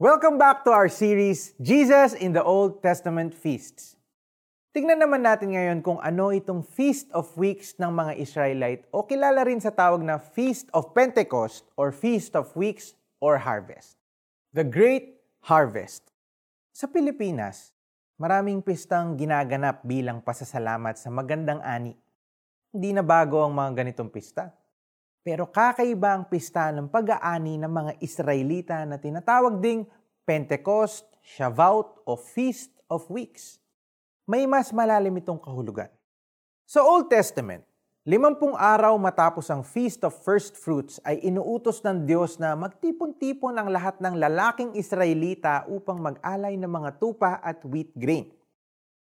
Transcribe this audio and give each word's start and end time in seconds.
Welcome 0.00 0.40
back 0.40 0.64
to 0.64 0.72
our 0.72 0.88
series, 0.88 1.52
Jesus 1.60 2.16
in 2.16 2.32
the 2.32 2.40
Old 2.40 2.80
Testament 2.80 3.36
Feasts. 3.36 4.00
Tignan 4.72 4.96
naman 4.96 5.20
natin 5.20 5.52
ngayon 5.52 5.84
kung 5.84 6.00
ano 6.00 6.32
itong 6.32 6.64
Feast 6.64 7.12
of 7.12 7.28
Weeks 7.36 7.76
ng 7.76 7.92
mga 7.92 8.16
Israelite 8.16 8.88
o 8.96 9.04
kilala 9.04 9.44
rin 9.44 9.60
sa 9.60 9.68
tawag 9.68 10.00
na 10.00 10.16
Feast 10.16 10.72
of 10.72 10.96
Pentecost 10.96 11.68
or 11.76 11.92
Feast 11.92 12.32
of 12.32 12.48
Weeks 12.56 12.96
or 13.20 13.44
Harvest. 13.44 14.00
The 14.56 14.64
Great 14.64 15.20
Harvest. 15.44 16.08
Sa 16.72 16.88
Pilipinas, 16.88 17.76
maraming 18.16 18.64
pistang 18.64 19.20
ginaganap 19.20 19.84
bilang 19.84 20.24
pasasalamat 20.24 20.96
sa 20.96 21.12
magandang 21.12 21.60
ani. 21.60 21.92
Hindi 22.72 22.96
na 22.96 23.04
bago 23.04 23.44
ang 23.44 23.52
mga 23.52 23.84
ganitong 23.84 24.08
pista. 24.08 24.48
Pero 25.20 25.52
kakaiba 25.52 26.16
ang 26.16 26.24
pista 26.24 26.72
ng 26.72 26.88
pag-aani 26.88 27.60
ng 27.60 27.68
mga 27.68 27.92
Israelita 28.00 28.80
na 28.88 28.96
tinatawag 28.96 29.60
ding 29.60 29.84
Pentecost, 30.24 31.04
Shavuot 31.20 32.08
o 32.08 32.16
Feast 32.16 32.72
of 32.88 33.04
Weeks. 33.12 33.60
May 34.24 34.48
mas 34.48 34.72
malalim 34.72 35.12
itong 35.20 35.36
kahulugan. 35.36 35.92
Sa 36.64 36.80
Old 36.80 37.12
Testament, 37.12 37.60
limampung 38.08 38.56
araw 38.56 38.96
matapos 38.96 39.52
ang 39.52 39.60
Feast 39.60 40.00
of 40.08 40.16
First 40.24 40.56
Fruits 40.56 40.96
ay 41.04 41.20
inuutos 41.20 41.84
ng 41.84 42.08
Diyos 42.08 42.40
na 42.40 42.56
magtipon-tipon 42.56 43.60
ang 43.60 43.68
lahat 43.68 44.00
ng 44.00 44.16
lalaking 44.16 44.72
Israelita 44.72 45.68
upang 45.68 46.00
mag-alay 46.00 46.56
ng 46.56 46.70
mga 46.70 46.96
tupa 46.96 47.44
at 47.44 47.60
wheat 47.68 47.92
grain. 47.92 48.32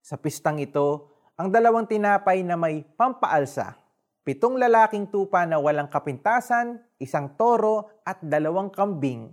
Sa 0.00 0.16
pistang 0.16 0.56
ito, 0.56 1.12
ang 1.36 1.52
dalawang 1.52 1.84
tinapay 1.84 2.40
na 2.40 2.56
may 2.56 2.80
pampaalsa 2.96 3.76
pitong 4.28 4.60
lalaking 4.60 5.08
tupa 5.08 5.48
na 5.48 5.56
walang 5.56 5.88
kapintasan, 5.88 6.76
isang 7.00 7.32
toro 7.40 8.04
at 8.04 8.20
dalawang 8.20 8.68
kambing 8.68 9.32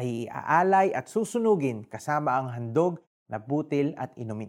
ay 0.00 0.24
iaalay 0.32 0.96
at 0.96 1.12
susunugin 1.12 1.84
kasama 1.84 2.40
ang 2.40 2.48
handog 2.48 3.04
na 3.28 3.36
butil 3.36 3.92
at 4.00 4.16
inumin. 4.16 4.48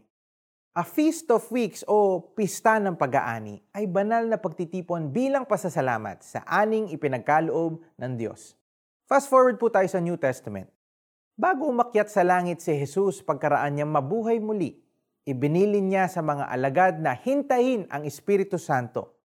A 0.79 0.87
Feast 0.87 1.27
of 1.27 1.43
Weeks 1.51 1.83
o 1.91 2.23
Pista 2.23 2.79
ng 2.79 2.95
Pag-aani 2.95 3.59
ay 3.75 3.83
banal 3.91 4.31
na 4.31 4.39
pagtitipon 4.39 5.11
bilang 5.11 5.43
pasasalamat 5.43 6.23
sa 6.23 6.39
aning 6.47 6.87
ipinagkaloob 6.95 7.83
ng 7.99 8.11
Diyos. 8.15 8.55
Fast 9.03 9.27
forward 9.27 9.59
po 9.59 9.67
tayo 9.67 9.91
sa 9.91 9.99
New 9.99 10.15
Testament. 10.15 10.71
Bago 11.35 11.67
umakyat 11.67 12.07
sa 12.07 12.23
langit 12.23 12.63
si 12.63 12.71
Jesus 12.79 13.19
pagkaraan 13.19 13.75
niyang 13.75 13.91
mabuhay 13.91 14.39
muli, 14.39 14.79
ibinilin 15.27 15.91
niya 15.91 16.07
sa 16.07 16.23
mga 16.23 16.47
alagad 16.47 16.95
na 17.03 17.11
hintayin 17.11 17.91
ang 17.91 18.07
Espiritu 18.07 18.55
Santo 18.55 19.19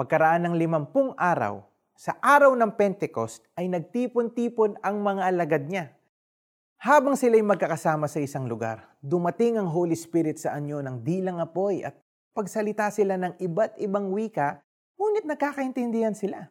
Pagkaraan 0.00 0.48
ng 0.48 0.56
limampung 0.56 1.12
araw, 1.12 1.60
sa 1.92 2.16
araw 2.24 2.56
ng 2.56 2.72
Pentecost 2.72 3.44
ay 3.52 3.68
nagtipon-tipon 3.68 4.80
ang 4.80 4.96
mga 5.04 5.28
alagad 5.28 5.68
niya. 5.68 5.92
Habang 6.80 7.20
sila'y 7.20 7.44
magkakasama 7.44 8.08
sa 8.08 8.16
isang 8.16 8.48
lugar, 8.48 8.96
dumating 9.04 9.60
ang 9.60 9.68
Holy 9.68 9.92
Spirit 9.92 10.40
sa 10.40 10.56
anyo 10.56 10.80
ng 10.80 11.04
dilang 11.04 11.36
apoy 11.36 11.84
at 11.84 12.00
pagsalita 12.32 12.88
sila 12.88 13.20
ng 13.20 13.44
iba't 13.44 13.76
ibang 13.76 14.08
wika, 14.08 14.64
ngunit 14.96 15.28
nagkakaintindihan 15.28 16.16
sila. 16.16 16.48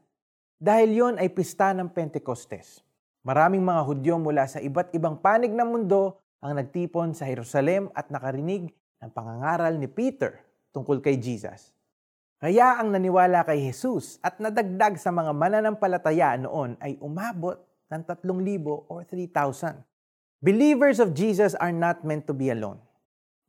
Dahil 0.62 0.94
yon 0.94 1.16
ay 1.18 1.34
pista 1.34 1.74
ng 1.74 1.90
Pentecostes. 1.90 2.86
Maraming 3.26 3.66
mga 3.66 3.82
Hudyo 3.82 4.22
mula 4.22 4.46
sa 4.46 4.62
iba't 4.62 4.94
ibang 4.94 5.18
panig 5.18 5.50
ng 5.50 5.66
mundo 5.66 6.22
ang 6.38 6.54
nagtipon 6.54 7.18
sa 7.18 7.26
Jerusalem 7.26 7.90
at 7.98 8.14
nakarinig 8.14 8.70
ng 9.02 9.10
pangangaral 9.10 9.74
ni 9.74 9.90
Peter 9.90 10.38
tungkol 10.70 11.02
kay 11.02 11.18
Jesus. 11.18 11.79
Kaya 12.40 12.80
ang 12.80 12.96
naniwala 12.96 13.44
kay 13.44 13.60
Jesus 13.68 14.16
at 14.24 14.40
nadagdag 14.40 14.96
sa 14.96 15.12
mga 15.12 15.36
mananampalataya 15.36 16.40
noon 16.40 16.80
ay 16.80 16.96
umabot 17.04 17.60
ng 17.92 18.00
3,000 18.00 18.88
or 18.88 19.04
3,000. 19.04 19.84
Believers 20.40 21.04
of 21.04 21.12
Jesus 21.12 21.52
are 21.60 21.76
not 21.76 22.08
meant 22.08 22.24
to 22.24 22.32
be 22.32 22.48
alone. 22.48 22.80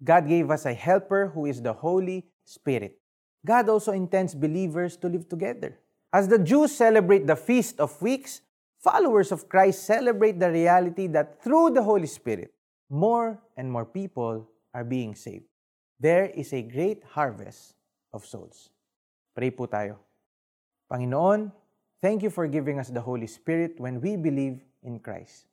God 0.02 0.26
gave 0.26 0.50
us 0.50 0.66
a 0.66 0.74
helper 0.74 1.30
who 1.30 1.46
is 1.46 1.62
the 1.62 1.70
Holy 1.70 2.26
Spirit. 2.42 2.98
God 3.46 3.70
also 3.70 3.94
intends 3.94 4.34
believers 4.34 4.98
to 4.98 5.06
live 5.06 5.30
together. 5.30 5.78
As 6.10 6.26
the 6.26 6.42
Jews 6.42 6.74
celebrate 6.74 7.30
the 7.30 7.38
Feast 7.38 7.78
of 7.78 7.94
Weeks, 8.02 8.42
followers 8.82 9.30
of 9.30 9.46
Christ 9.46 9.86
celebrate 9.86 10.42
the 10.42 10.50
reality 10.50 11.06
that 11.14 11.38
through 11.38 11.78
the 11.78 11.86
Holy 11.86 12.10
Spirit, 12.10 12.50
more 12.90 13.38
and 13.54 13.70
more 13.70 13.86
people 13.86 14.50
are 14.74 14.82
being 14.82 15.14
saved. 15.14 15.46
There 16.02 16.26
is 16.26 16.50
a 16.50 16.66
great 16.66 17.06
harvest 17.14 17.78
of 18.10 18.26
souls. 18.26 18.74
Pray 19.34 19.50
po 19.50 19.66
tayo. 19.66 19.98
Panginoon, 20.90 21.54
thank 22.02 22.22
you 22.22 22.30
for 22.30 22.50
giving 22.50 22.78
us 22.82 22.90
the 22.90 23.00
Holy 23.00 23.26
Spirit 23.30 23.78
when 23.78 24.02
we 24.02 24.18
believe 24.18 24.58
in 24.82 24.98
Christ. 24.98 25.46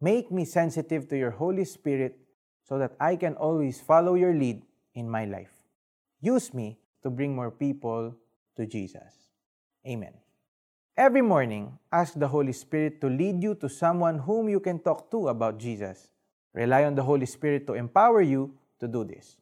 Make 0.00 0.32
me 0.32 0.44
sensitive 0.44 1.06
to 1.12 1.16
your 1.16 1.30
Holy 1.30 1.64
Spirit 1.64 2.18
so 2.64 2.78
that 2.78 2.96
I 2.98 3.16
can 3.16 3.36
always 3.36 3.80
follow 3.80 4.14
your 4.14 4.34
lead 4.34 4.62
in 4.94 5.08
my 5.08 5.24
life. 5.24 5.52
Use 6.20 6.54
me 6.54 6.78
to 7.02 7.10
bring 7.10 7.34
more 7.34 7.50
people 7.50 8.14
to 8.56 8.66
Jesus. 8.66 9.30
Amen. 9.86 10.14
Every 10.96 11.22
morning, 11.22 11.78
ask 11.90 12.14
the 12.14 12.28
Holy 12.28 12.52
Spirit 12.52 13.00
to 13.00 13.08
lead 13.08 13.42
you 13.42 13.54
to 13.56 13.68
someone 13.68 14.18
whom 14.18 14.48
you 14.48 14.60
can 14.60 14.78
talk 14.78 15.10
to 15.10 15.28
about 15.28 15.58
Jesus. 15.58 16.08
Rely 16.52 16.84
on 16.84 16.94
the 16.94 17.02
Holy 17.02 17.26
Spirit 17.26 17.66
to 17.66 17.74
empower 17.74 18.20
you 18.20 18.54
to 18.78 18.86
do 18.86 19.04
this. 19.04 19.36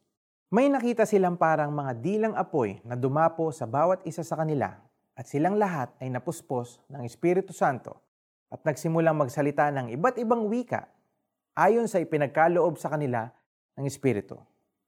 May 0.51 0.67
nakita 0.67 1.07
silang 1.07 1.39
parang 1.39 1.71
mga 1.71 2.03
dilang 2.03 2.35
apoy 2.35 2.83
na 2.83 2.99
dumapo 2.99 3.55
sa 3.55 3.63
bawat 3.63 4.03
isa 4.03 4.19
sa 4.19 4.35
kanila 4.35 4.75
at 5.15 5.23
silang 5.23 5.55
lahat 5.55 5.95
ay 6.03 6.11
napuspos 6.11 6.83
ng 6.91 7.07
Espiritu 7.07 7.55
Santo 7.55 7.95
at 8.51 8.59
nagsimulang 8.59 9.15
magsalita 9.15 9.71
ng 9.71 9.95
iba't 9.95 10.19
ibang 10.19 10.51
wika 10.51 10.91
ayon 11.55 11.87
sa 11.87 12.03
ipinagkaloob 12.03 12.75
sa 12.75 12.91
kanila 12.91 13.31
ng 13.79 13.87
Espiritu. 13.87 14.35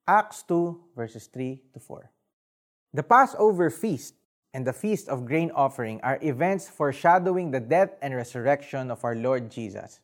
Acts 0.04 0.44
2 0.52 1.00
verses 1.00 1.32
3 1.32 1.56
to 1.72 1.80
4. 1.80 2.12
The 3.00 3.06
Passover 3.08 3.72
feast 3.72 4.20
and 4.52 4.68
the 4.68 4.76
feast 4.76 5.08
of 5.08 5.24
grain 5.24 5.48
offering 5.56 6.04
are 6.04 6.20
events 6.20 6.68
foreshadowing 6.68 7.56
the 7.56 7.64
death 7.64 7.96
and 8.04 8.12
resurrection 8.12 8.92
of 8.92 9.00
our 9.08 9.16
Lord 9.16 9.48
Jesus. 9.48 10.04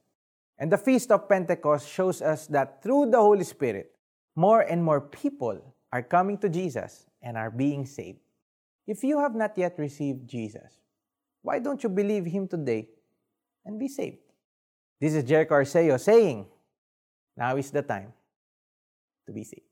And 0.56 0.72
the 0.72 0.80
feast 0.80 1.12
of 1.12 1.28
Pentecost 1.28 1.84
shows 1.84 2.24
us 2.24 2.48
that 2.48 2.80
through 2.80 3.12
the 3.12 3.20
Holy 3.20 3.44
Spirit, 3.44 3.92
more 4.40 4.62
and 4.62 4.82
more 4.82 5.02
people 5.02 5.60
are 5.92 6.02
coming 6.02 6.38
to 6.38 6.48
Jesus 6.48 7.06
and 7.22 7.36
are 7.36 7.52
being 7.52 7.86
saved. 7.86 8.20
If 8.88 9.04
you 9.04 9.20
have 9.20 9.36
not 9.36 9.58
yet 9.58 9.76
received 9.78 10.30
Jesus, 10.30 10.80
why 11.42 11.60
don't 11.60 11.84
you 11.84 11.90
believe 11.90 12.26
Him 12.26 12.48
today 12.48 12.88
and 13.66 13.78
be 13.78 13.90
saved? 13.90 14.24
This 15.02 15.14
is 15.14 15.26
Jericho 15.26 15.56
Arceo 15.56 16.00
saying, 16.00 16.46
Now 17.36 17.58
is 17.58 17.70
the 17.70 17.82
time 17.82 18.14
to 19.28 19.34
be 19.34 19.44
saved. 19.44 19.69